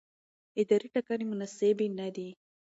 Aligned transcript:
اداري 0.61 0.87
ټاکنې 0.93 1.25
مناسبې 1.31 1.87
نه 1.99 2.07
دي. 2.15 2.29